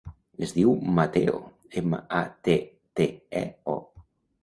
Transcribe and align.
Es 0.45 0.53
diu 0.55 0.71
Matteo: 0.99 1.37
ema, 1.83 2.01
a, 2.23 2.25
te, 2.49 2.59
te, 3.01 3.11
e, 3.47 3.49
o. 3.79 3.81